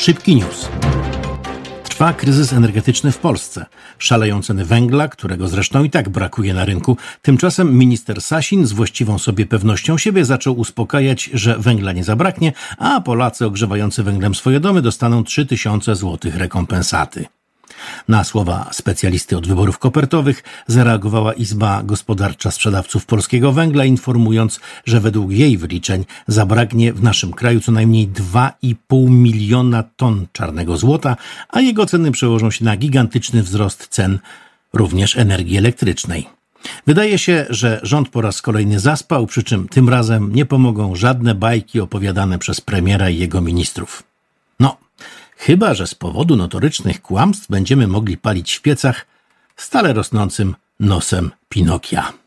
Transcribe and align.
Szybki 0.00 0.36
news. 0.36 0.68
Trwa 1.84 2.12
kryzys 2.12 2.52
energetyczny 2.52 3.12
w 3.12 3.18
Polsce. 3.18 3.66
Szaleją 3.98 4.42
ceny 4.42 4.64
węgla, 4.64 5.08
którego 5.08 5.48
zresztą 5.48 5.84
i 5.84 5.90
tak 5.90 6.08
brakuje 6.08 6.54
na 6.54 6.64
rynku. 6.64 6.96
Tymczasem 7.22 7.78
minister 7.78 8.20
Sasin 8.20 8.66
z 8.66 8.72
właściwą 8.72 9.18
sobie 9.18 9.46
pewnością 9.46 9.98
siebie 9.98 10.24
zaczął 10.24 10.58
uspokajać, 10.58 11.30
że 11.34 11.58
węgla 11.58 11.92
nie 11.92 12.04
zabraknie, 12.04 12.52
a 12.78 13.00
Polacy 13.00 13.46
ogrzewający 13.46 14.02
węglem 14.02 14.34
swoje 14.34 14.60
domy 14.60 14.82
dostaną 14.82 15.24
3000 15.24 15.96
zł 15.96 16.32
rekompensaty. 16.34 17.39
Na 18.08 18.24
słowa 18.24 18.70
specjalisty 18.72 19.36
od 19.36 19.46
wyborów 19.46 19.78
kopertowych 19.78 20.42
zareagowała 20.66 21.32
Izba 21.32 21.82
Gospodarcza 21.82 22.50
Sprzedawców 22.50 23.06
Polskiego 23.06 23.52
Węgla, 23.52 23.84
informując, 23.84 24.60
że 24.84 25.00
według 25.00 25.30
jej 25.30 25.58
wyliczeń 25.58 26.04
zabraknie 26.26 26.92
w 26.92 27.02
naszym 27.02 27.32
kraju 27.32 27.60
co 27.60 27.72
najmniej 27.72 28.08
2,5 28.08 29.10
miliona 29.10 29.82
ton 29.82 30.26
czarnego 30.32 30.76
złota, 30.76 31.16
a 31.48 31.60
jego 31.60 31.86
ceny 31.86 32.12
przełożą 32.12 32.50
się 32.50 32.64
na 32.64 32.76
gigantyczny 32.76 33.42
wzrost 33.42 33.88
cen 33.88 34.18
również 34.72 35.16
energii 35.16 35.58
elektrycznej. 35.58 36.26
Wydaje 36.86 37.18
się, 37.18 37.46
że 37.50 37.80
rząd 37.82 38.08
po 38.08 38.20
raz 38.20 38.42
kolejny 38.42 38.80
zaspał, 38.80 39.26
przy 39.26 39.42
czym 39.42 39.68
tym 39.68 39.88
razem 39.88 40.34
nie 40.34 40.46
pomogą 40.46 40.96
żadne 40.96 41.34
bajki 41.34 41.80
opowiadane 41.80 42.38
przez 42.38 42.60
premiera 42.60 43.10
i 43.10 43.18
jego 43.18 43.40
ministrów. 43.40 44.02
No, 44.60 44.76
Chyba, 45.40 45.74
że 45.74 45.86
z 45.86 45.94
powodu 45.94 46.36
notorycznych 46.36 47.02
kłamstw 47.02 47.48
będziemy 47.48 47.88
mogli 47.88 48.16
palić 48.16 48.54
w 48.54 48.62
piecach 48.62 49.06
stale 49.56 49.92
rosnącym 49.92 50.54
nosem 50.80 51.30
Pinokia. 51.48 52.19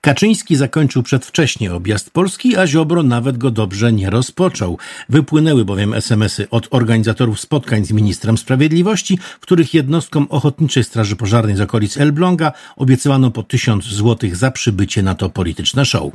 Kaczyński 0.00 0.56
zakończył 0.56 1.02
przedwcześnie 1.02 1.74
objazd 1.74 2.10
Polski, 2.10 2.56
a 2.56 2.66
Ziobro 2.66 3.02
nawet 3.02 3.38
go 3.38 3.50
dobrze 3.50 3.92
nie 3.92 4.10
rozpoczął. 4.10 4.78
Wypłynęły 5.08 5.64
bowiem 5.64 5.94
SMSy 5.94 6.50
od 6.50 6.68
organizatorów 6.70 7.40
spotkań 7.40 7.84
z 7.84 7.92
ministrem 7.92 8.38
sprawiedliwości, 8.38 9.18
w 9.18 9.40
których 9.40 9.74
jednostkom 9.74 10.26
Ochotniczej 10.30 10.84
Straży 10.84 11.16
Pożarnej 11.16 11.56
z 11.56 11.60
okolic 11.60 11.96
Elbląga 11.96 12.52
obiecywano 12.76 13.30
po 13.30 13.42
tysiąc 13.42 13.84
złotych 13.84 14.36
za 14.36 14.50
przybycie 14.50 15.02
na 15.02 15.14
to 15.14 15.30
polityczne 15.30 15.84
show. 15.84 16.12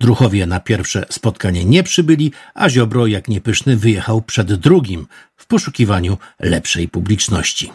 Druchowie 0.00 0.46
na 0.46 0.60
pierwsze 0.60 1.06
spotkanie 1.10 1.64
nie 1.64 1.82
przybyli, 1.82 2.32
a 2.54 2.68
Ziobro, 2.68 3.06
jak 3.06 3.28
niepyszny, 3.28 3.76
wyjechał 3.76 4.22
przed 4.22 4.54
drugim 4.54 5.06
w 5.36 5.46
poszukiwaniu 5.46 6.18
lepszej 6.40 6.88
publiczności. 6.88 7.70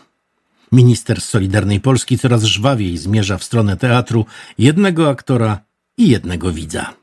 Minister 0.71 1.21
z 1.21 1.29
Solidarnej 1.29 1.79
Polski 1.79 2.17
coraz 2.17 2.43
żwawiej 2.43 2.97
zmierza 2.97 3.37
w 3.37 3.43
stronę 3.43 3.77
teatru 3.77 4.25
jednego 4.57 5.09
aktora 5.09 5.59
i 5.97 6.09
jednego 6.09 6.51
widza. 6.51 6.93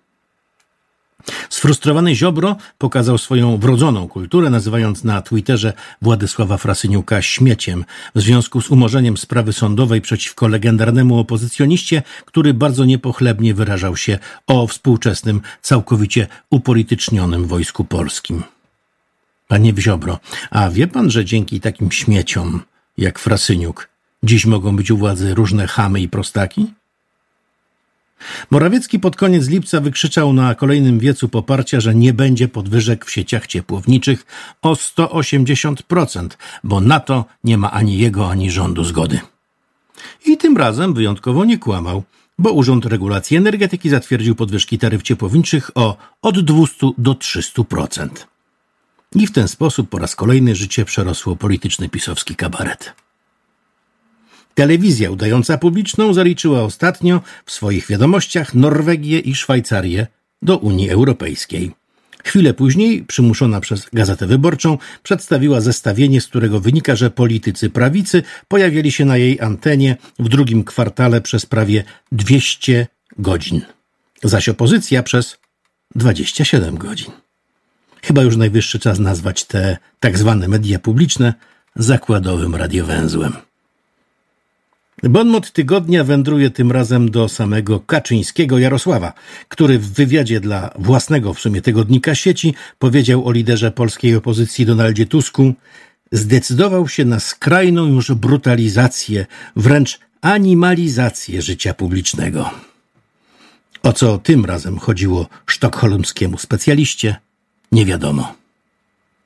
Sfrustrowany 1.51 2.15
Ziobro 2.15 2.57
pokazał 2.79 3.19
swoją 3.19 3.57
wrodzoną 3.57 4.09
kulturę, 4.09 4.51
nazywając 4.51 5.05
na 5.05 5.23
Twitterze 5.23 5.73
Władysława 6.03 6.57
Frasyniuka 6.57 7.23
śmieciem 7.23 7.85
w 8.15 8.21
związku 8.21 8.61
z 8.61 8.71
umorzeniem 8.71 9.17
sprawy 9.17 9.53
sądowej 9.53 10.01
przeciwko 10.01 10.49
legendarnemu 10.49 11.19
opozycjoniście, 11.19 12.03
który 12.25 12.55
bardzo 12.55 12.85
niepochlebnie 12.85 13.55
wyrażał 13.55 13.97
się 13.97 14.19
o 14.47 14.67
współczesnym, 14.67 15.41
całkowicie 15.63 16.27
upolitycznionym 16.51 17.47
wojsku 17.47 17.85
polskim. 17.85 18.43
Panie 19.49 19.73
Ziobro, 19.79 20.19
a 20.51 20.71
wie 20.71 20.87
pan, 20.87 21.11
że 21.11 21.25
dzięki 21.25 21.61
takim 21.61 21.93
śmieciom 21.93 22.63
jak 22.99 23.19
Frasyniuk. 23.19 23.89
Dziś 24.23 24.47
mogą 24.47 24.77
być 24.77 24.91
u 24.91 24.97
władzy 24.97 25.35
różne 25.35 25.67
chamy 25.67 26.01
i 26.01 26.09
prostaki? 26.09 26.67
Morawiecki 28.51 28.99
pod 28.99 29.17
koniec 29.17 29.49
lipca 29.49 29.81
wykrzyczał 29.81 30.33
na 30.33 30.55
kolejnym 30.55 30.99
wiecu 30.99 31.29
poparcia, 31.29 31.81
że 31.81 31.95
nie 31.95 32.13
będzie 32.13 32.49
podwyżek 32.49 33.05
w 33.05 33.11
sieciach 33.11 33.47
ciepłowniczych 33.47 34.27
o 34.63 34.73
180%, 34.73 36.29
bo 36.65 36.81
na 36.81 37.01
to 37.01 37.25
nie 37.45 37.59
ma 37.59 37.71
ani 37.71 37.99
jego, 37.99 38.31
ani 38.31 38.51
rządu 38.51 38.85
zgody. 38.85 39.21
I 40.27 40.37
tym 40.37 40.57
razem 40.57 40.95
wyjątkowo 40.95 41.45
nie 41.45 41.59
kłamał, 41.59 42.03
bo 42.39 42.53
Urząd 42.53 42.87
Regulacji 42.87 43.37
Energetyki 43.37 43.91
zatwierdził 43.91 44.35
podwyżki 44.35 44.79
taryf 44.79 45.03
ciepłowniczych 45.03 45.71
o 45.75 45.97
od 46.23 46.41
200 46.41 46.91
do 46.99 47.13
300%. 47.13 48.09
I 49.15 49.27
w 49.27 49.33
ten 49.33 49.49
sposób 49.49 49.89
po 49.89 49.99
raz 49.99 50.17
kolejny 50.17 50.55
życie 50.55 50.85
przerosło 50.85 51.37
polityczny 51.37 51.89
pisowski 51.89 52.37
kabaret. 52.37 52.95
Telewizja 54.55 55.11
udająca 55.11 55.59
publiczną 55.59 56.15
zaliczyła 56.15 56.63
ostatnio 56.63 57.21
w 57.45 57.53
swoich 57.53 57.87
wiadomościach 57.87 58.55
Norwegię 58.55 59.19
i 59.19 59.35
Szwajcarię 59.35 60.07
do 60.43 60.59
Unii 60.59 60.91
Europejskiej. 60.91 61.73
Chwilę 62.25 62.55
później, 62.55 63.05
przymuszona 63.05 63.61
przez 63.61 63.87
Gazetę 63.93 64.27
Wyborczą, 64.27 64.79
przedstawiła 65.03 65.61
zestawienie, 65.61 66.21
z 66.21 66.27
którego 66.27 66.61
wynika, 66.61 66.97
że 66.97 67.11
politycy 67.11 67.71
prawicy 67.71 68.23
pojawili 68.49 68.93
się 68.93 69.05
na 69.05 69.17
jej 69.17 69.41
antenie 69.41 69.97
w 70.19 70.29
drugim 70.29 70.65
kwartale 70.65 71.21
przez 71.21 71.47
prawie 71.47 71.85
200 72.13 72.87
godzin, 73.19 73.61
zaś 74.23 74.49
opozycja 74.49 75.03
przez 75.03 75.39
27 75.95 76.79
godzin. 76.79 77.13
Chyba 78.09 78.23
już 78.23 78.37
najwyższy 78.37 78.79
czas 78.79 78.99
nazwać 78.99 79.45
te 79.45 79.77
tak 80.01 80.19
zwane 80.19 80.49
media 80.49 80.79
publiczne 80.79 81.35
zakładowym 81.77 82.55
radiowęzłem. 82.55 83.33
Bonmot 85.03 85.53
tygodnia 85.53 86.05
wędruje 86.05 86.51
tym 86.51 86.73
razem 86.73 87.11
do 87.11 87.29
samego 87.29 87.81
Kaczyńskiego 87.81 88.59
Jarosława, 88.59 89.13
który 89.49 89.79
w 89.79 89.93
wywiadzie 89.93 90.41
dla 90.41 90.71
własnego 90.79 91.35
w 91.35 91.41
sumie 91.41 91.63
tygodnika 91.63 92.15
sieci 92.15 92.55
powiedział 92.79 93.27
o 93.27 93.33
liderze 93.33 93.71
polskiej 93.71 94.17
opozycji 94.17 94.67
Donaldzie 94.67 95.07
Tusku 95.07 95.55
zdecydował 96.13 96.89
się 96.89 97.05
na 97.05 97.21
skrajną 97.21 97.87
już 97.87 98.13
brutalizację, 98.13 99.27
wręcz 99.57 99.99
animalizację 100.21 101.43
życia 101.43 101.75
publicznego. 101.75 102.51
O 103.83 103.93
co 103.93 104.19
tym 104.19 104.45
razem 104.45 104.79
chodziło 104.79 105.27
sztokholmskiemu 105.47 106.39
specjaliście– 106.39 107.17
nie 107.73 107.85
wiadomo. 107.87 108.38